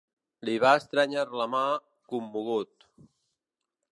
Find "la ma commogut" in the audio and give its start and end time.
1.41-2.89